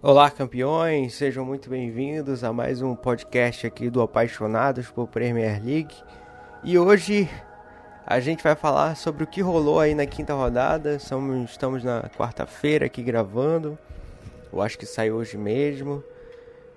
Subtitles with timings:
[0.00, 1.14] Olá, campeões!
[1.14, 5.92] Sejam muito bem-vindos a mais um podcast aqui do Apaixonados por Premier League.
[6.62, 7.28] E hoje
[8.06, 11.00] a gente vai falar sobre o que rolou aí na quinta rodada.
[11.00, 13.76] Somos, estamos na quarta-feira aqui gravando.
[14.52, 16.00] Eu acho que saiu hoje mesmo.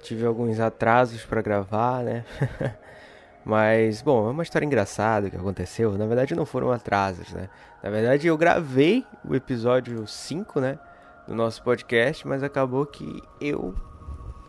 [0.01, 2.25] Tive alguns atrasos para gravar, né?
[3.45, 5.95] Mas, bom, é uma história engraçada que aconteceu.
[5.95, 7.49] Na verdade, não foram atrasos, né?
[7.83, 10.79] Na verdade, eu gravei o episódio 5, né?
[11.27, 13.75] Do nosso podcast, mas acabou que eu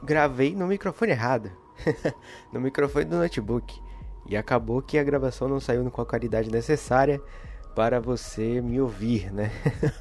[0.02, 1.50] gravei no microfone errado.
[2.52, 3.80] no microfone do notebook.
[4.26, 7.20] E acabou que a gravação não saiu com a qualidade necessária
[7.74, 9.50] para você me ouvir, né?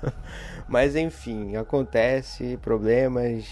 [0.68, 3.46] mas enfim, acontece, problemas.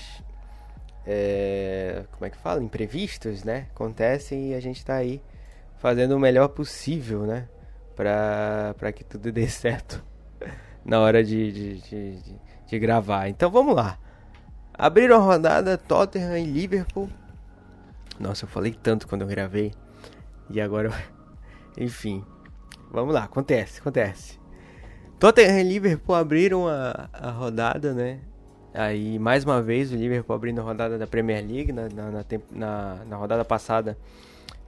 [1.06, 2.62] É, como é que fala?
[2.62, 3.68] Imprevistos, né?
[3.72, 5.22] Acontecem e a gente tá aí
[5.78, 7.48] fazendo o melhor possível, né?
[7.96, 10.04] Pra, pra que tudo dê certo
[10.86, 13.28] na hora de, de, de, de, de gravar.
[13.28, 13.98] Então vamos lá.
[14.74, 17.10] Abriram a rodada Tottenham e Liverpool.
[18.20, 19.74] Nossa, eu falei tanto quando eu gravei.
[20.50, 20.92] E agora,
[21.78, 22.24] enfim.
[22.92, 24.40] Vamos lá, acontece, acontece.
[25.20, 28.20] Tottenham e Liverpool abriram a, a rodada, né?
[28.74, 31.72] Aí, mais uma vez, o Liverpool abrindo a rodada da Premier League.
[31.72, 33.98] Na, na, na, na, na rodada passada,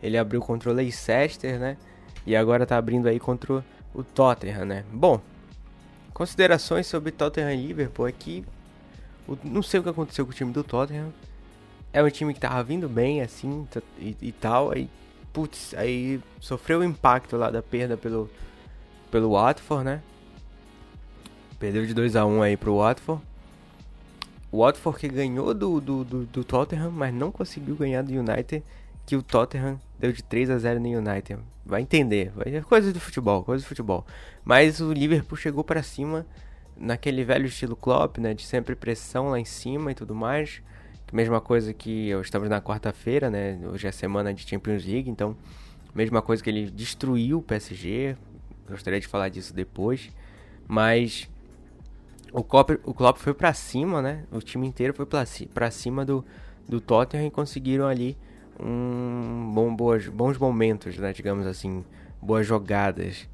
[0.02, 1.78] ele abriu contra o Leicester, né?
[2.26, 4.84] E agora tá abrindo aí contra o Tottenham, né?
[4.92, 5.22] Bom,
[6.14, 8.46] considerações sobre Tottenham e Liverpool é que
[9.44, 11.14] não sei o que aconteceu com o time do Tottenham.
[11.94, 13.68] É um time que tava vindo bem assim
[13.98, 14.90] e, e tal, aí
[15.34, 18.30] putz, aí sofreu o impacto lá da perda pelo
[19.10, 20.02] pelo Watford, né?
[21.60, 23.22] Perdeu de 2 a 1 aí pro Watford.
[24.52, 28.64] O Watford que ganhou do, do, do, do Tottenham, mas não conseguiu ganhar do United
[29.06, 31.40] que o Tottenham deu de 3 a 0 no United.
[31.64, 34.06] Vai entender, vai é coisa do futebol, coisa do futebol.
[34.44, 36.26] Mas o Liverpool chegou para cima
[36.76, 40.62] naquele velho estilo Klopp, né, de sempre pressão lá em cima e tudo mais.
[41.14, 43.60] Mesma coisa que estamos na quarta-feira, né?
[43.72, 45.36] Hoje é semana de Champions League, então
[45.94, 48.16] mesma coisa que ele destruiu o PSG.
[48.68, 50.10] Gostaria de falar disso depois,
[50.66, 51.30] mas
[52.32, 54.24] o Klopp, o Klopp foi para cima, né?
[54.32, 56.26] O time inteiro foi para cima do,
[56.68, 58.18] do Tottenham e conseguiram ali
[58.62, 61.84] um bom, boas, bons momentos, né, digamos assim,
[62.22, 63.28] boas jogadas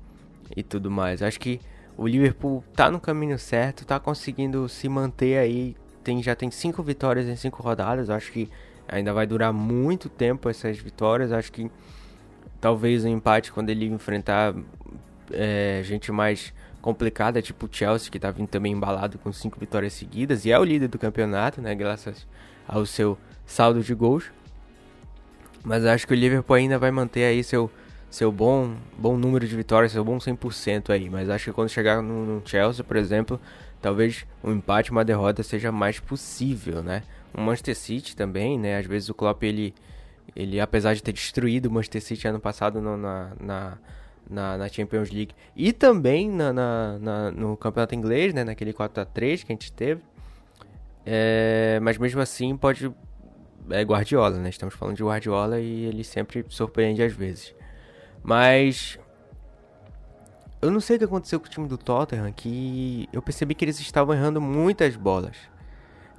[0.55, 1.21] e tudo mais.
[1.21, 1.59] Acho que
[1.97, 5.75] o Liverpool tá no caminho certo, tá conseguindo se manter aí.
[6.03, 8.09] Tem, já tem cinco vitórias em cinco rodadas.
[8.09, 8.49] Acho que
[8.87, 11.31] ainda vai durar muito tempo essas vitórias.
[11.31, 11.69] Acho que
[12.61, 14.55] talvez o um empate quando ele enfrentar
[15.31, 19.93] é, gente mais complicada, tipo o Chelsea, que tá vindo também embalado com cinco vitórias
[19.93, 21.75] seguidas e é o líder do campeonato, né?
[21.75, 22.25] Graças
[22.67, 24.31] ao seu saldo de gols.
[25.67, 27.69] Mas acho que o Liverpool ainda vai manter aí seu,
[28.09, 31.09] seu bom, bom número de vitórias, seu bom 100% aí.
[31.09, 33.37] Mas acho que quando chegar no, no Chelsea, por exemplo,
[33.81, 37.03] talvez um empate, uma derrota seja mais possível, né?
[37.33, 38.77] O Manchester City também, né?
[38.77, 39.75] Às vezes o Klopp, ele,
[40.33, 43.77] ele apesar de ter destruído o Manchester City ano passado no, na, na,
[44.29, 48.45] na, na, Champions League e também na, na, na, no Campeonato Inglês, né?
[48.45, 50.01] Naquele 4x3 que a gente teve.
[51.05, 52.89] É, mas mesmo assim pode
[53.69, 54.49] é Guardiola, né?
[54.49, 57.55] Estamos falando de Guardiola e ele sempre surpreende às vezes.
[58.23, 58.99] Mas
[60.61, 63.63] eu não sei o que aconteceu com o time do Tottenham, que eu percebi que
[63.63, 65.37] eles estavam errando muitas bolas.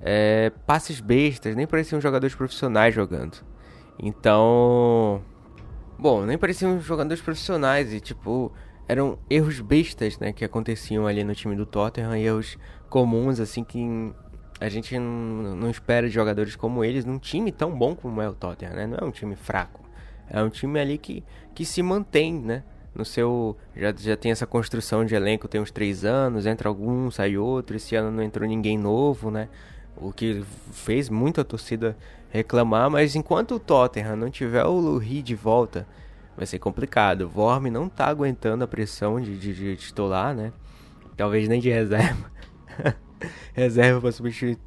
[0.00, 3.44] É, passes bestas, nem pareciam jogadores profissionais jogando.
[3.98, 5.22] Então,
[5.98, 8.52] bom, nem pareciam jogadores profissionais e tipo,
[8.86, 12.56] eram erros bestas, né, que aconteciam ali no time do Tottenham, erros
[12.88, 14.14] comuns assim que
[14.60, 18.34] a gente não, espera de jogadores como eles num time tão bom como é o
[18.34, 18.86] Tottenham, né?
[18.86, 19.80] Não é um time fraco.
[20.28, 21.24] É um time ali que,
[21.54, 22.64] que se mantém, né?
[22.94, 23.56] No seu.
[23.76, 27.76] Já, já tem essa construção de elenco, tem uns três anos, entra algum, sai outro.
[27.76, 29.48] Esse ano não entrou ninguém novo, né?
[29.96, 30.42] O que
[30.72, 31.96] fez muita torcida
[32.30, 32.90] reclamar.
[32.90, 35.86] Mas enquanto o Tottenham não tiver o Lurie de volta,
[36.36, 37.22] vai ser complicado.
[37.22, 40.52] O Vorm não tá aguentando a pressão de, de, de titular, né?
[41.16, 42.28] Talvez nem de reserva.
[43.54, 44.58] reserva para substituir,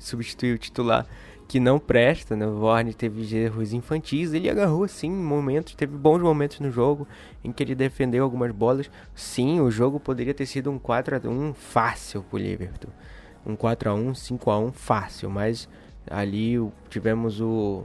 [0.00, 1.06] substituir o titular
[1.46, 2.46] que não presta, né?
[2.46, 7.06] O Warne teve erros infantis, ele agarrou sim momentos, teve bons momentos no jogo
[7.42, 8.90] em que ele defendeu algumas bolas.
[9.14, 12.90] Sim, o jogo poderia ter sido um 4 a 1 fácil pro Liverpool.
[13.46, 15.68] Um 4 a 1, 5 a 1 fácil, mas
[16.10, 16.56] ali
[16.88, 17.84] tivemos o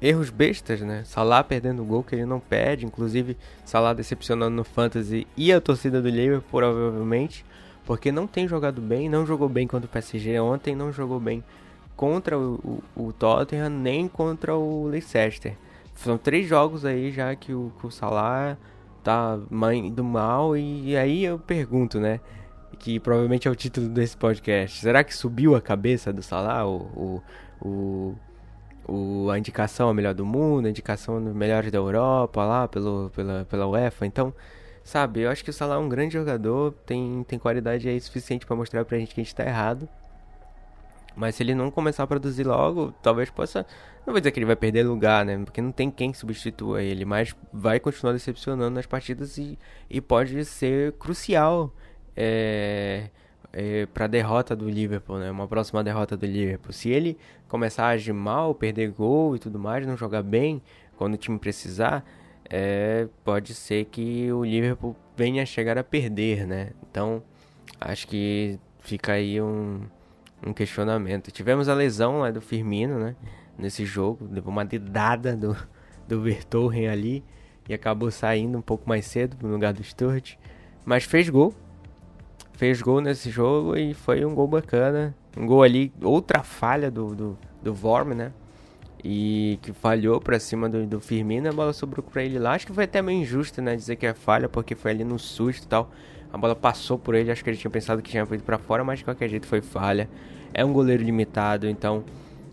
[0.00, 1.02] erros bestas, né?
[1.04, 5.60] Salah perdendo o gol que ele não perde, inclusive Salah decepcionando no fantasy e a
[5.60, 7.44] torcida do Liverpool provavelmente
[7.88, 11.42] porque não tem jogado bem, não jogou bem contra o PSG ontem, não jogou bem
[11.96, 15.56] contra o, o, o Tottenham, nem contra o Leicester.
[15.94, 18.58] São três jogos aí já que o, que o Salah
[19.02, 19.38] tá
[19.74, 22.20] indo mal e, aí eu pergunto, né?
[22.78, 24.80] que provavelmente é o título desse podcast.
[24.80, 27.22] Será que subiu a cabeça do Salah o,
[27.62, 28.14] o,
[28.86, 33.10] o, a indicação a melhor do mundo, a indicação dos melhores da Europa lá pelo,
[33.16, 34.04] pela, pela UEFA?
[34.04, 34.34] Então,
[34.88, 38.46] sabe, eu acho que o Salah é um grande jogador, tem, tem qualidade aí suficiente
[38.46, 39.88] para mostrar pra gente que a gente tá errado.
[41.14, 43.66] Mas se ele não começar a produzir logo, talvez possa.
[44.06, 45.36] Não vou dizer que ele vai perder lugar, né?
[45.44, 49.58] Porque não tem quem substitua ele, mas vai continuar decepcionando nas partidas e,
[49.90, 51.74] e pode ser crucial
[52.16, 53.10] é,
[53.52, 55.30] é, para a derrota do Liverpool, né?
[55.30, 56.72] Uma próxima derrota do Liverpool.
[56.72, 57.18] Se ele
[57.48, 60.62] começar a agir mal, perder gol e tudo mais, não jogar bem
[60.96, 62.04] quando o time precisar,
[62.50, 66.70] é, pode ser que o Liverpool venha a chegar a perder, né?
[66.90, 67.22] Então,
[67.80, 69.82] acho que fica aí um,
[70.46, 71.30] um questionamento.
[71.30, 73.16] Tivemos a lesão lá do Firmino, né?
[73.58, 75.56] Nesse jogo, levou uma dedada do,
[76.06, 77.24] do Vertogen ali
[77.68, 80.38] e acabou saindo um pouco mais cedo no lugar do Sturridge.
[80.84, 81.52] Mas fez gol,
[82.54, 85.14] fez gol nesse jogo e foi um gol bacana.
[85.36, 88.32] Um gol ali, outra falha do, do, do Vorm, né?
[89.04, 92.54] E que falhou pra cima do, do Firmino, a bola sobrou pra ele lá.
[92.54, 93.76] Acho que foi até meio injusto, né?
[93.76, 95.90] Dizer que é falha, porque foi ali no susto e tal.
[96.32, 98.84] A bola passou por ele, acho que ele tinha pensado que tinha feito para fora,
[98.84, 100.08] mas de qualquer jeito foi falha.
[100.52, 102.04] É um goleiro limitado, então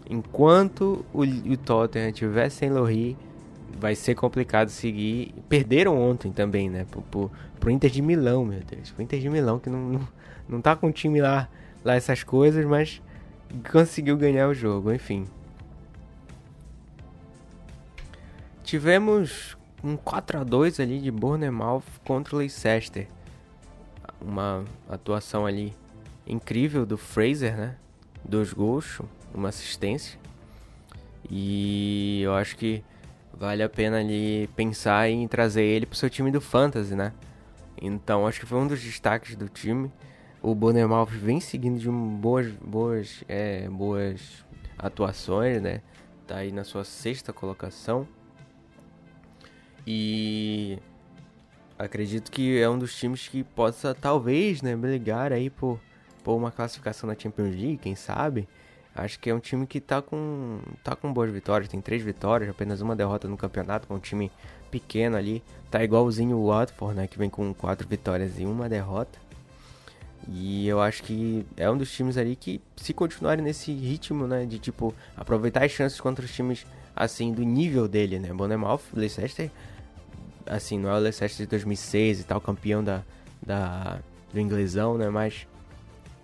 [0.10, 3.18] enquanto o, o Tottenham tiver sem Lohri,
[3.78, 5.34] vai ser complicado seguir.
[5.50, 6.86] Perderam ontem também, né?
[6.90, 8.92] Pro, pro, pro Inter de Milão, meu Deus.
[8.92, 10.08] Pro Inter de Milão, que não, não,
[10.48, 11.50] não tá com o time lá,
[11.84, 13.02] lá essas coisas, mas
[13.72, 15.26] conseguiu ganhar o jogo, enfim.
[18.66, 23.08] Tivemos um 4 a 2 ali de Bournemouth contra o Leicester.
[24.20, 25.72] Uma atuação ali
[26.26, 27.76] incrível do Fraser, né?
[28.24, 29.00] Dois gols,
[29.32, 30.20] uma assistência.
[31.30, 32.84] E eu acho que
[33.32, 37.14] vale a pena ali pensar em trazer ele pro seu time do Fantasy, né?
[37.80, 39.92] Então acho que foi um dos destaques do time.
[40.42, 44.44] O Bournemouth vem seguindo de boas, boas, é, boas
[44.76, 45.82] atuações, né?
[46.26, 48.08] Tá aí na sua sexta colocação.
[49.86, 50.80] E
[51.78, 55.80] acredito que é um dos times que possa talvez, né, brigar aí por,
[56.24, 58.48] por uma classificação na Champions League, quem sabe?
[58.96, 62.50] Acho que é um time que tá com, tá com boas vitórias, tem três vitórias,
[62.50, 64.32] apenas uma derrota no campeonato, com um time
[64.72, 65.44] pequeno ali.
[65.70, 69.20] Tá igualzinho o Watford, né, que vem com quatro vitórias e uma derrota.
[70.30, 74.46] E eu acho que é um dos times ali que, se continuarem nesse ritmo, né,
[74.46, 76.66] de tipo, aproveitar as chances contra os times,
[76.96, 79.52] assim, do nível dele, né, Bournemouth, Leicester,
[80.46, 83.04] assim, não é Leicester de 2006 e tal, campeão da,
[83.46, 84.00] da,
[84.34, 85.48] do inglesão, né, mas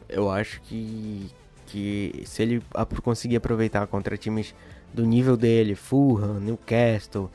[0.08, 1.30] eu acho que,
[1.68, 2.64] que se ele
[3.04, 4.54] conseguir aproveitar contra times
[4.94, 7.30] do nível dele, Fulham, Newcastle,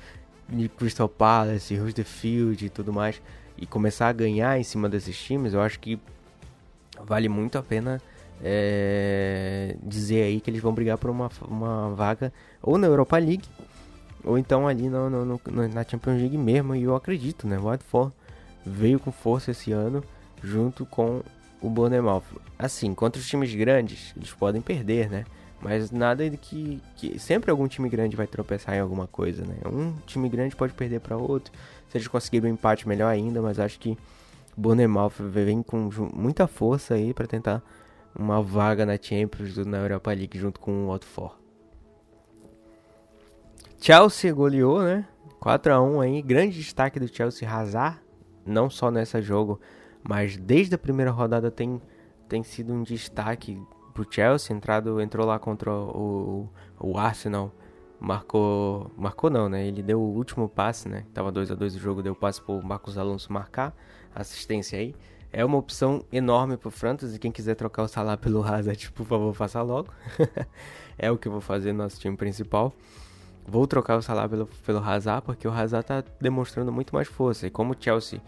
[0.76, 3.20] Crystal Palace, Huddersfield e tudo mais,
[3.56, 5.98] e começar a ganhar em cima desses times, eu acho que
[7.04, 8.00] vale muito a pena
[8.42, 13.48] é, dizer aí que eles vão brigar por uma, uma vaga ou na Europa League
[14.26, 16.74] ou então ali no, no, no, na Champions League mesmo.
[16.74, 17.58] E eu acredito, né?
[17.58, 18.12] O Watford
[18.64, 20.02] veio com força esse ano
[20.42, 21.22] junto com
[21.60, 22.24] o Bournemouth.
[22.58, 25.24] Assim, contra os times grandes, eles podem perder, né?
[25.62, 29.56] Mas nada de que, que sempre algum time grande vai tropeçar em alguma coisa, né?
[29.64, 31.52] Um time grande pode perder para outro.
[31.88, 33.40] Se eles conseguirem um empate, melhor ainda.
[33.40, 33.96] Mas acho que
[34.56, 37.62] o Bournemouth vem com muita força aí para tentar
[38.14, 41.45] uma vaga na Champions, na Europa League, junto com o Watford.
[43.78, 45.06] Chelsea goleou, né?
[45.40, 48.00] 4 a 1 aí, grande destaque do Chelsea Hazard,
[48.44, 49.60] não só nesse jogo,
[50.02, 51.80] mas desde a primeira rodada tem,
[52.28, 53.60] tem sido um destaque
[53.94, 56.48] pro Chelsea, entrado, entrou lá contra o,
[56.80, 57.52] o Arsenal,
[58.00, 59.66] marcou, marcou não, né?
[59.66, 61.04] Ele deu o último passe, né?
[61.14, 63.74] Tava 2 a 2 o jogo, deu o passe pro Marcos Alonso marcar,
[64.14, 64.94] assistência aí.
[65.32, 69.34] É uma opção enorme pro Fantasy, quem quiser trocar o salário pelo Hazard, por favor,
[69.34, 69.90] faça logo.
[70.98, 72.74] é o que eu vou fazer no nosso time principal.
[73.48, 77.46] Vou trocar o salário pelo, pelo Hazard, porque o Hazard tá demonstrando muito mais força.
[77.46, 78.20] E como o Chelsea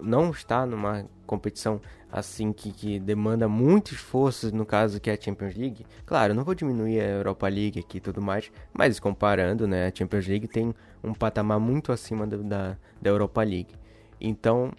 [0.00, 5.20] não está numa competição assim que, que demanda muito esforço, no caso que é a
[5.20, 5.86] Champions League.
[6.04, 9.92] Claro, não vou diminuir a Europa League aqui e tudo mais, mas comparando, né, a
[9.94, 13.74] Champions League tem um patamar muito acima do, da, da Europa League.
[14.20, 14.72] Então,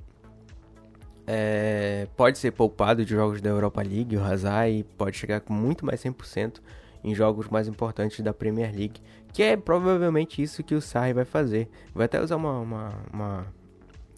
[1.26, 5.54] é, pode ser poupado de jogos da Europa League, o Hazard, e pode chegar com
[5.54, 6.60] muito mais 100%
[7.04, 9.00] em jogos mais importantes da Premier League,
[9.34, 11.70] que é provavelmente isso que o Sarri vai fazer.
[11.94, 13.48] Vai até usar uma, uma, uma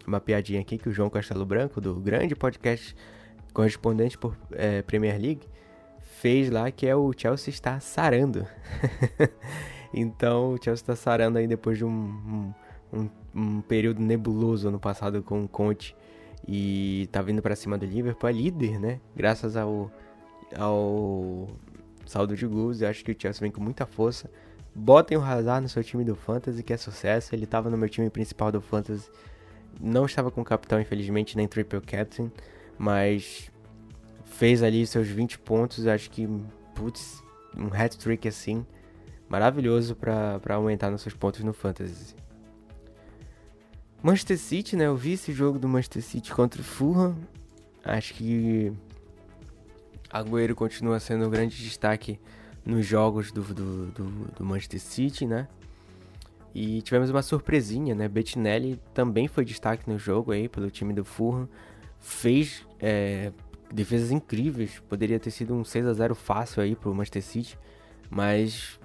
[0.06, 2.96] uma piadinha aqui que o João Castelo Branco, do grande podcast
[3.54, 5.48] correspondente por é, Premier League,
[6.00, 8.46] fez lá, que é o Chelsea está sarando.
[9.94, 12.54] então o Chelsea está sarando aí depois de um, um,
[12.94, 15.96] um, um, período nebuloso ano passado com o Conte.
[16.48, 19.00] e tá vindo para cima do Liverpool, é líder, né?
[19.16, 19.92] Graças ao,
[20.58, 21.48] ao
[22.06, 24.30] saldo de gols, eu acho que o Chelsea vem com muita força.
[24.74, 27.36] Botem o Hazard no seu time do Fantasy, que é sucesso.
[27.36, 29.10] Ele tava no meu time principal do Fantasy.
[29.80, 32.32] Não estava com o capitão, infelizmente, nem triple captain,
[32.78, 33.52] mas
[34.24, 35.88] fez ali seus 20 pontos.
[35.88, 36.28] Acho que,
[36.74, 37.22] putz,
[37.58, 38.66] um hat-trick assim,
[39.28, 42.16] maravilhoso para aumentar nos seus pontos no Fantasy.
[44.02, 44.88] Manchester City, né?
[44.88, 47.16] Eu vi esse jogo do Manchester City contra o Fulham.
[47.84, 48.74] Acho que
[50.10, 52.20] Agüero continua sendo um grande destaque
[52.66, 54.04] nos jogos do, do, do,
[54.38, 55.48] do, Manchester City, né?
[56.54, 58.08] E tivemos uma surpresinha, né?
[58.08, 61.48] Bettinelli também foi destaque no jogo aí pelo time do Fulham.
[62.00, 63.32] Fez é,
[63.74, 64.82] defesas incríveis.
[64.90, 67.58] Poderia ter sido um 6 a 0 fácil aí pro Manchester City.
[68.10, 68.80] Mas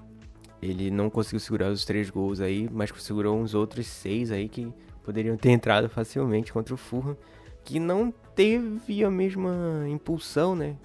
[0.61, 4.73] ele não conseguiu segurar os três gols aí, mas segurou uns outros seis aí que
[5.04, 7.16] poderiam ter entrado facilmente contra o Fulham,
[7.64, 10.76] que não teve a mesma impulsão, né?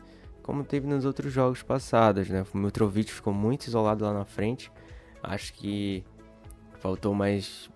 [0.44, 2.44] Como teve nos outros jogos passados, né?
[2.54, 4.72] O Mitrovic ficou muito isolado lá na frente.
[5.22, 6.04] Acho que
[6.80, 7.70] faltou mais.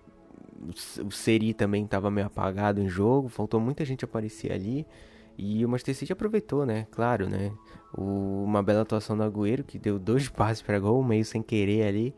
[1.04, 3.28] O Seri também estava meio apagado em jogo.
[3.28, 4.86] Faltou muita gente aparecer ali.
[5.38, 6.86] E o Manchester City aproveitou, né?
[6.90, 7.52] Claro, né?
[7.96, 8.42] O...
[8.44, 12.14] Uma bela atuação do Agüero, que deu dois passes para gol, meio sem querer ali.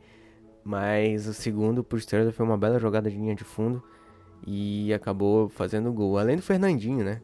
[0.64, 3.82] Mas o segundo, por Sterling, foi uma bela jogada de linha de fundo
[4.46, 6.18] e acabou fazendo gol.
[6.18, 7.20] Além do Fernandinho, né?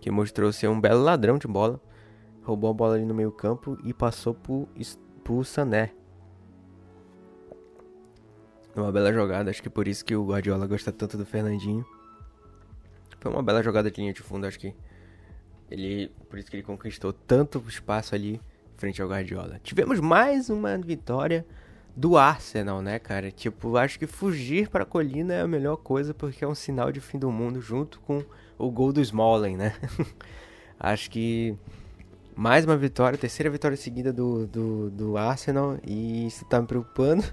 [0.00, 1.80] Que mostrou ser um belo ladrão de bola.
[2.42, 4.68] Roubou a bola ali no meio campo e passou pro,
[5.22, 5.92] pro Sané.
[8.74, 11.84] Uma bela jogada, acho que por isso que o Guardiola gosta tanto do Fernandinho.
[13.20, 14.74] Foi uma bela jogada de linha de fundo, acho que
[15.70, 18.40] ele, por isso que ele conquistou tanto espaço ali
[18.76, 19.60] frente ao Guardiola.
[19.62, 21.46] Tivemos mais uma vitória
[21.94, 23.30] do Arsenal, né, cara?
[23.30, 26.90] Tipo, acho que fugir para a colina é a melhor coisa porque é um sinal
[26.90, 28.24] de fim do mundo junto com
[28.58, 29.74] o gol do Smalling, né?
[30.80, 31.56] acho que
[32.34, 37.24] mais uma vitória, terceira vitória seguida do, do, do Arsenal e isso tá me preocupando.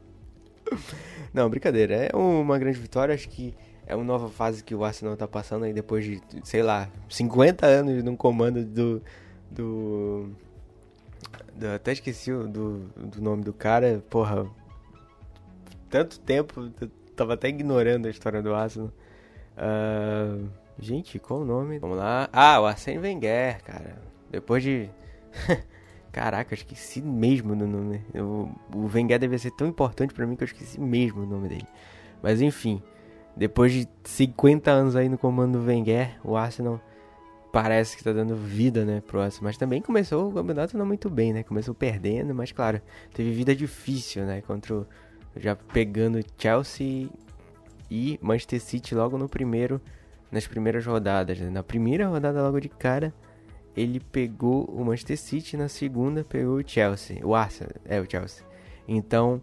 [1.32, 3.54] Não, brincadeira, é uma grande vitória, acho que
[3.86, 7.66] é uma nova fase que o Arsenal tá passando aí depois de, sei lá, 50
[7.66, 9.02] anos no comando do,
[9.50, 10.30] do
[11.74, 14.46] até esqueci do, do nome do cara, porra.
[15.88, 16.68] Tanto tempo,
[17.14, 18.92] tava até ignorando a história do Arsenal.
[19.56, 21.78] Uh, gente, qual o nome?
[21.78, 22.28] Vamos lá.
[22.32, 24.02] Ah, o Arsene Wenger, cara.
[24.30, 24.90] Depois de.
[26.12, 28.02] Caraca, eu esqueci mesmo do nome.
[28.14, 31.48] O, o Wenger devia ser tão importante para mim que eu esqueci mesmo o nome
[31.48, 31.66] dele.
[32.22, 32.82] Mas enfim,
[33.36, 36.80] depois de 50 anos aí no comando do Wenger, o Arsenal
[37.52, 39.44] parece que tá dando vida, né, pro Arsenal.
[39.44, 41.42] Mas também começou o campeonato não muito bem, né?
[41.42, 42.80] Começou perdendo, mas claro,
[43.12, 44.40] teve vida difícil, né?
[44.40, 44.86] Contra o,
[45.36, 47.08] já pegando Chelsea
[47.90, 49.80] e Manchester City logo no primeiro,
[50.30, 51.38] nas primeiras rodadas.
[51.38, 51.50] Né?
[51.50, 53.14] Na primeira rodada logo de cara,
[53.76, 58.44] ele pegou o Manchester City, na segunda pegou o Chelsea, o Arsenal, é o Chelsea.
[58.88, 59.40] Então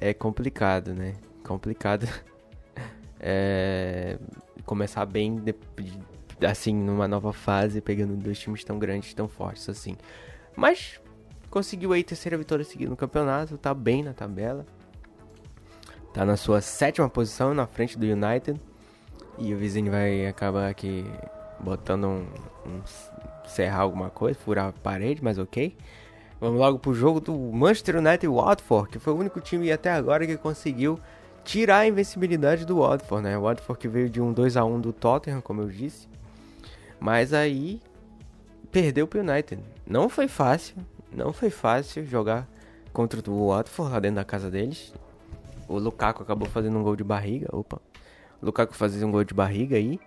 [0.00, 1.14] é complicado, né?
[1.44, 2.06] Complicado
[3.18, 4.18] é,
[4.64, 5.54] começar bem de,
[6.46, 9.96] assim, numa nova fase, pegando dois times tão grandes, tão fortes assim.
[10.54, 11.00] Mas
[11.48, 14.66] conseguiu aí terceira vitória seguida no campeonato, tá bem na tabela.
[16.12, 18.60] Tá na sua sétima posição, na frente do United.
[19.38, 21.04] E o vizinho vai acabar aqui
[21.60, 22.26] botando um,
[22.66, 22.80] um
[23.46, 25.76] serrar alguma coisa, furar a parede, mas ok.
[26.40, 29.90] Vamos logo pro jogo do Manchester United e Watford, que foi o único time até
[29.90, 30.98] agora que conseguiu
[31.44, 33.36] tirar a invencibilidade do Watford, né?
[33.36, 36.06] O Watford que veio de um 2 a 1 do Tottenham, como eu disse.
[37.00, 37.80] Mas aí
[38.70, 39.62] perdeu pro United.
[39.86, 40.76] Não foi fácil,
[41.12, 42.46] não foi fácil jogar
[42.92, 44.92] contra o Watford lá dentro da casa deles.
[45.66, 47.48] O Lukaku acabou fazendo um gol de barriga.
[47.52, 47.80] Opa.
[48.42, 50.00] Lukaku fazendo um gol de barriga aí.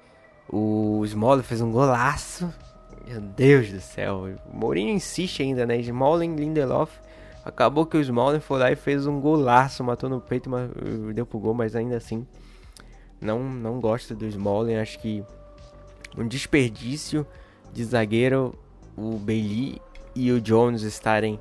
[0.50, 2.54] O Smalling fez um golaço.
[3.08, 4.28] Meu Deus do céu.
[4.52, 5.78] O Mourinho insiste ainda, né?
[5.78, 6.92] Smalling, Lindelof.
[7.44, 9.84] Acabou que o Smalling foi lá e fez um golaço.
[9.84, 10.70] Matou no peito, mas
[11.14, 12.26] deu pro gol, mas ainda assim.
[13.20, 14.76] Não, não gosto do Smalling.
[14.76, 15.24] Acho que
[16.18, 17.26] um desperdício
[17.74, 18.54] de zagueiro
[18.96, 19.82] o Bailey
[20.16, 21.40] e o Jones estarem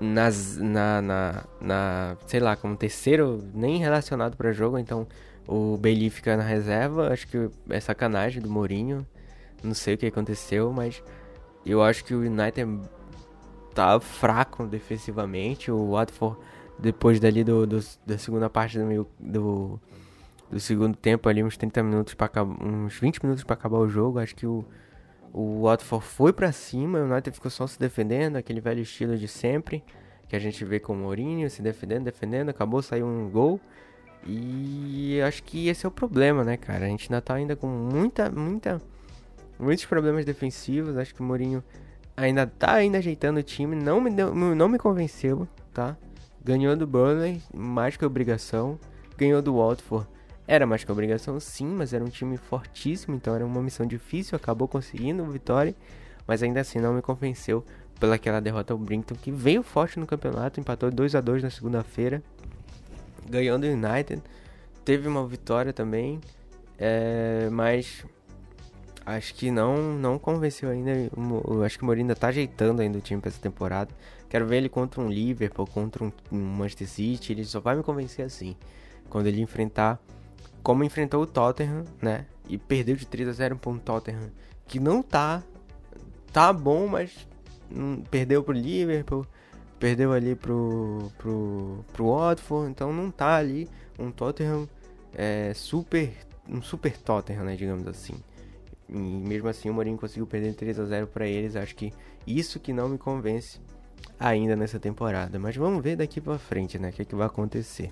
[0.00, 5.06] nas, na, na, na, sei lá, como terceiro, nem relacionado para jogo, então
[5.46, 7.12] o Bailey fica na reserva.
[7.12, 9.06] Acho que é sacanagem do Mourinho.
[9.62, 11.02] Não sei o que aconteceu, mas
[11.64, 12.80] eu acho que o United
[13.74, 15.70] tá fraco defensivamente.
[15.70, 16.38] O Watford,
[16.78, 19.80] depois dali do, do da segunda parte do, meio, do
[20.50, 24.18] do segundo tempo ali, uns 30 minutos para uns 20 minutos para acabar o jogo,
[24.18, 24.64] acho que o
[25.32, 29.28] o Watford foi para cima, o United ficou só se defendendo, aquele velho estilo de
[29.28, 29.82] sempre,
[30.28, 33.60] que a gente vê com o Mourinho se defendendo, defendendo, acabou saiu um gol
[34.26, 36.84] E acho que esse é o problema, né, cara?
[36.84, 38.80] A gente ainda tá ainda com muita, muita,
[39.58, 40.96] muitos problemas defensivos.
[40.96, 41.64] Acho que o Mourinho
[42.16, 43.74] ainda tá ainda ajeitando o time.
[43.74, 45.96] Não me, deu, não me convenceu, tá?
[46.44, 48.78] Ganhou do Burnley, mais que obrigação.
[49.16, 50.06] Ganhou do Watford.
[50.46, 54.34] Era mais que obrigação, sim, mas era um time fortíssimo, então era uma missão difícil.
[54.34, 55.74] Acabou conseguindo vitória,
[56.26, 57.64] mas ainda assim não me convenceu
[58.00, 62.22] pelaquela derrota ao Brighton, que veio forte no campeonato, empatou 2 a 2 na segunda-feira,
[63.30, 64.22] ganhou do United,
[64.84, 66.20] teve uma vitória também,
[66.78, 68.04] é, mas
[69.06, 70.92] acho que não não convenceu ainda.
[71.64, 73.94] Acho que o Mourinho ainda tá ajeitando ainda o time para essa temporada.
[74.28, 78.24] Quero ver ele contra um Liverpool, contra um, Manchester City, ele só vai me convencer
[78.24, 78.56] assim,
[79.08, 80.00] quando ele enfrentar
[80.62, 82.26] como enfrentou o Tottenham, né?
[82.48, 84.30] E perdeu de 3 a 0 para um Tottenham
[84.66, 85.42] que não tá
[86.32, 87.26] tá bom, mas
[88.10, 89.26] perdeu pro Liverpool,
[89.80, 93.66] perdeu ali pro, pro, pro Watford, então não tá ali
[93.98, 94.68] um Tottenham
[95.14, 96.12] é, super,
[96.46, 98.14] um super Tottenham, né, digamos assim.
[98.86, 101.92] E mesmo assim o Mourinho conseguiu perder 3 a 0 para eles, acho que
[102.26, 103.58] isso que não me convence
[104.18, 107.26] ainda nessa temporada, mas vamos ver daqui para frente, né, o que, é que vai
[107.26, 107.90] acontecer.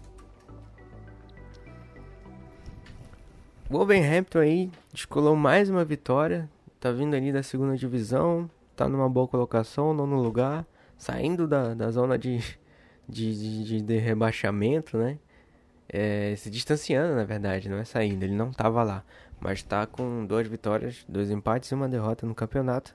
[3.71, 9.26] Wolverhampton aí descolou mais uma vitória, tá vindo ali da segunda divisão, tá numa boa
[9.26, 10.66] colocação, nono lugar,
[10.98, 12.38] saindo da, da zona de,
[13.08, 15.18] de, de, de rebaixamento, né?
[15.88, 19.02] É, se distanciando, na verdade, não é saindo, ele não tava lá,
[19.40, 22.94] mas tá com duas vitórias, dois empates e uma derrota no campeonato,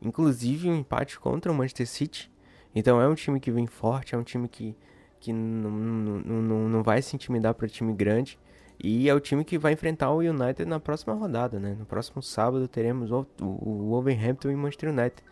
[0.00, 2.32] inclusive um empate contra o Manchester City.
[2.74, 4.74] Então é um time que vem forte, é um time que,
[5.20, 8.38] que não, não, não, não vai se intimidar para time grande.
[8.82, 11.76] E é o time que vai enfrentar o United na próxima rodada, né?
[11.78, 15.22] No próximo sábado teremos o, o Wolverhampton e o Manchester United.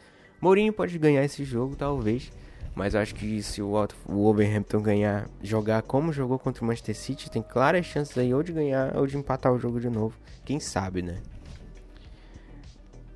[0.41, 2.33] Mourinho pode ganhar esse jogo, talvez.
[2.75, 3.75] Mas acho que se o,
[4.07, 8.43] o Wolverhampton ganhar, jogar como jogou contra o Manchester City, tem claras chances aí ou
[8.43, 10.15] de ganhar ou de empatar o jogo de novo.
[10.45, 11.19] Quem sabe, né?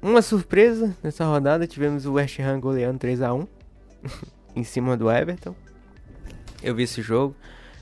[0.03, 3.47] Uma surpresa nessa rodada, tivemos o West Ham goleando 3 a 1
[4.57, 5.55] em cima do Everton.
[6.63, 7.35] Eu vi esse jogo,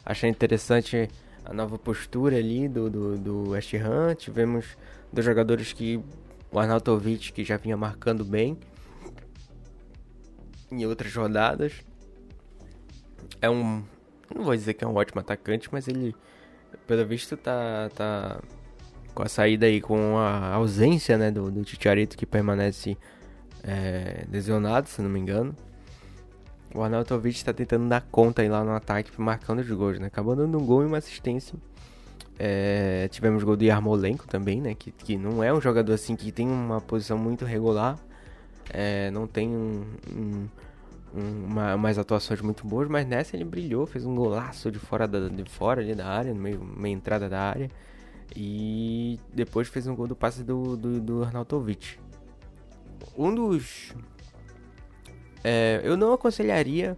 [0.05, 1.09] achei interessante
[1.45, 4.15] a nova postura ali do, do, do West Ham.
[4.15, 4.77] Tivemos
[5.13, 6.01] dois jogadores que
[6.53, 8.57] o Arnautovic que já vinha marcando bem
[10.73, 11.73] em outras rodadas.
[13.41, 13.83] É um.
[14.35, 16.15] Não vou dizer que é um ótimo atacante, mas ele,
[16.87, 18.41] pelo visto, tá, tá
[19.15, 22.97] com a saída aí, com a ausência né, do, do Ticharito que permanece
[23.63, 25.55] é, lesionado, se não me engano.
[26.75, 30.07] O Arnautovic está tentando dar conta aí lá no ataque, marcando os gols, né?
[30.07, 31.55] Acabou dando um gol e uma assistência.
[32.39, 34.75] É, tivemos gol do Yarmolenko também, né?
[34.75, 37.99] Que, que não é um jogador assim que tem uma posição muito regular.
[38.71, 40.49] É, não tem um, um,
[41.15, 45.07] um, uma, umas atuações muito boas, mas nessa ele brilhou, fez um golaço de fora
[45.07, 47.71] da, de fora ali da área, no meio, meio entrada da área.
[48.35, 51.99] E depois fez um gol do passe do, do, do Arnautovic.
[53.17, 53.95] Um dos
[55.45, 56.97] é, eu não aconselharia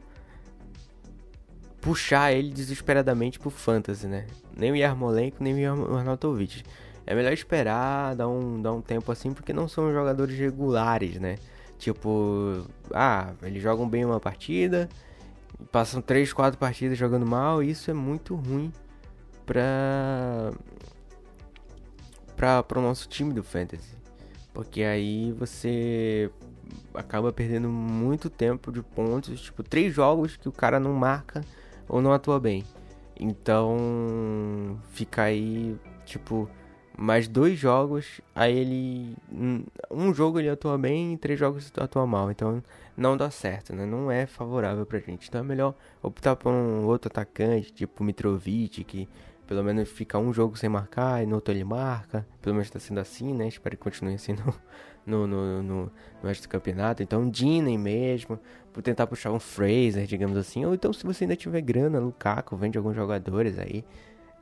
[1.81, 4.27] puxar ele desesperadamente pro Fantasy, né?
[4.57, 6.62] Nem o Yarmolenko, nem o Arnautovic.
[7.07, 11.37] É melhor esperar, dar um, dar um tempo assim, porque não são jogadores regulares, né?
[11.79, 14.88] Tipo, ah, eles jogam bem uma partida,
[15.71, 18.73] passam 3, 4 partidas jogando mal, e isso é muito ruim
[19.45, 20.53] pra,
[22.37, 23.95] pra, pro nosso time do Fantasy.
[24.53, 26.31] Porque aí você
[26.95, 31.43] acaba perdendo muito tempo de pontos, tipo, três jogos que o cara não marca
[31.88, 32.64] ou não atua bem.
[33.19, 36.49] Então, fica aí, tipo,
[36.96, 39.16] mais dois jogos, aí ele.
[39.90, 42.30] Um jogo ele atua bem e três jogos atua mal.
[42.30, 42.62] Então,
[42.96, 43.85] não dá certo, né?
[43.85, 45.28] Não é favorável pra gente.
[45.28, 49.09] Então, é melhor optar por um outro atacante, tipo Mitrovic, que
[49.46, 52.26] pelo menos fica um jogo sem marcar e no outro ele marca.
[52.40, 53.48] Pelo menos tá sendo assim, né?
[53.48, 54.54] Espero que continue assim no,
[55.04, 57.02] no, no, no, no resto do campeonato.
[57.02, 58.38] Então, Dinen mesmo,
[58.72, 60.64] por tentar puxar um Fraser, digamos assim.
[60.64, 63.85] Ou então, se você ainda tiver grana, Lukaku, vende alguns jogadores aí.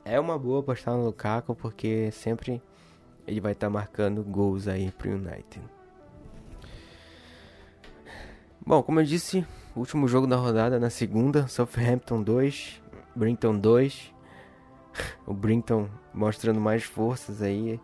[0.05, 2.61] É uma boa apostar no Lukaku, porque sempre
[3.25, 5.61] ele vai estar tá marcando gols aí pro United.
[8.65, 12.81] Bom, como eu disse, último jogo da rodada na segunda, Southampton 2,
[13.15, 14.13] Brinton 2.
[15.25, 17.79] o Brinton mostrando mais forças aí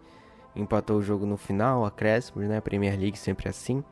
[0.55, 2.60] empatou o jogo no final, acréscimos, né?
[2.60, 3.84] Premier League sempre assim.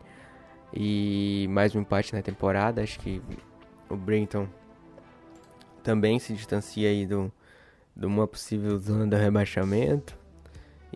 [0.73, 2.81] E mais um empate na temporada.
[2.81, 3.21] Acho que
[3.89, 4.47] o Brinton
[5.81, 7.31] também se distancia aí do,
[7.97, 10.15] de uma possível zona do rebaixamento.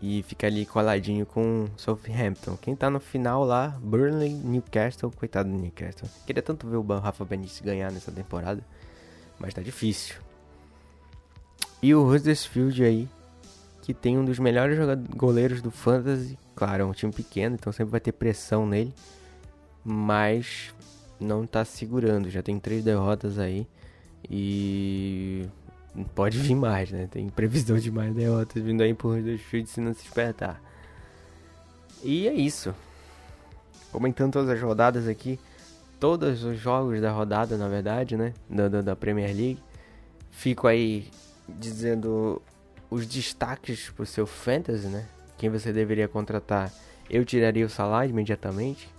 [0.02, 2.58] E fica ali coladinho com Southampton.
[2.58, 5.12] Quem tá no final lá, Burnley, Newcastle.
[5.12, 6.10] Coitado do Newcastle.
[6.26, 8.64] Queria tanto ver o Rafa Benítez ganhar nessa temporada.
[9.40, 10.16] Mas tá difícil.
[11.82, 13.10] E o Huddersfield aí,
[13.82, 14.78] que tem um dos melhores
[15.16, 16.38] goleiros do Fantasy.
[16.56, 18.94] Claro, é um time pequeno, então sempre vai ter pressão nele.
[19.84, 20.74] Mas
[21.20, 23.68] não tá segurando, já tem três derrotas aí.
[24.30, 25.48] E
[26.16, 27.08] pode vir mais, né?
[27.10, 30.62] Tem previsão de mais derrotas vindo aí por Huddersfield se não se espertar.
[32.04, 32.74] E é isso.
[33.92, 35.40] Comentando todas as rodadas aqui.
[36.00, 38.34] Todos os jogos da rodada, na verdade, né?
[38.50, 39.60] Da, da, da Premier League.
[40.32, 41.10] Fico aí
[41.48, 42.42] dizendo
[42.90, 45.08] os destaques pro seu fantasy, né?
[45.38, 46.72] Quem você deveria contratar.
[47.10, 48.90] Eu tiraria o Salah imediatamente.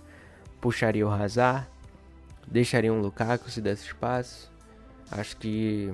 [0.61, 1.67] Puxaria o Hazard.
[2.47, 4.51] Deixaria um Lukaku se desse espaço.
[5.11, 5.93] Acho que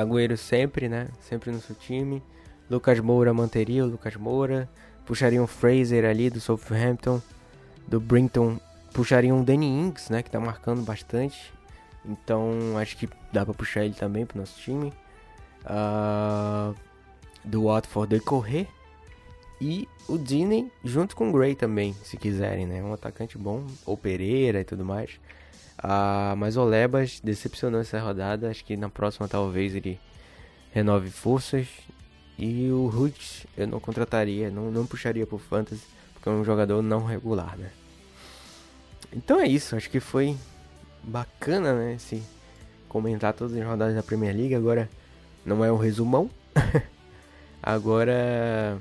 [0.00, 1.08] Agüero sempre, né?
[1.20, 2.22] Sempre no seu time.
[2.70, 4.68] Lucas Moura manteria o Lucas Moura.
[5.04, 7.20] Puxaria um Fraser ali do Southampton.
[7.86, 8.58] Do Brinton.
[8.92, 10.22] Puxaria um Danny Ings, né?
[10.22, 11.52] Que tá marcando bastante.
[12.04, 14.92] Então acho que dá pra puxar ele também pro nosso time.
[15.64, 16.74] Uh,
[17.44, 18.68] do Watford de correr.
[19.60, 22.82] E o Dini junto com o Gray também, se quiserem, né?
[22.82, 25.20] Um atacante bom, ou Pereira e tudo mais.
[25.82, 28.50] Uh, mas o Lebas decepcionou essa rodada.
[28.50, 29.98] Acho que na próxima talvez ele
[30.72, 31.66] renove forças.
[32.38, 35.82] E o Hutch eu não contrataria, não, não puxaria pro Fantasy,
[36.14, 37.70] porque é um jogador não regular, né?
[39.12, 40.36] Então é isso, acho que foi
[41.02, 41.94] bacana, né?
[41.94, 42.22] Esse
[42.88, 44.54] comentar todas as rodadas da Premier League.
[44.54, 44.88] Agora
[45.44, 46.30] não é um resumão.
[47.62, 48.80] agora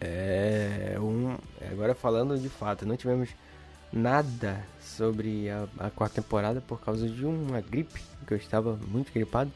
[0.00, 1.36] é um.
[1.70, 3.30] Agora falando de fato, não tivemos
[3.94, 9.12] nada sobre a, a quarta temporada por causa de uma gripe, que eu estava muito
[9.12, 9.50] gripado.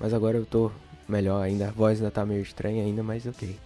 [0.00, 0.70] Mas agora eu tô
[1.08, 1.68] melhor ainda.
[1.68, 3.56] A voz ainda tá meio estranha ainda, mas ok.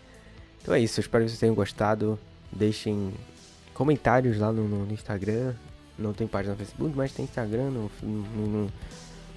[0.61, 2.19] Então é isso, eu espero que vocês tenham gostado.
[2.51, 3.13] Deixem
[3.73, 5.55] comentários lá no, no Instagram.
[5.99, 8.73] Não tem página no Facebook, mas tem Instagram, no, no,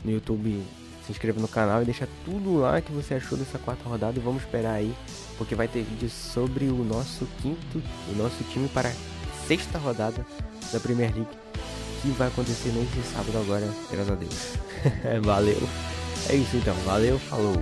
[0.03, 0.63] no YouTube
[1.05, 4.21] se inscreva no canal e deixa tudo lá que você achou dessa quarta rodada e
[4.21, 4.93] vamos esperar aí,
[5.37, 8.91] porque vai ter vídeo sobre o nosso quinto, o nosso time para
[9.51, 10.25] sexta rodada
[10.71, 11.27] da Premier League,
[12.01, 14.53] que vai acontecer nesse sábado agora, graças a Deus.
[15.25, 15.57] valeu.
[16.29, 17.61] É isso então, valeu, falou.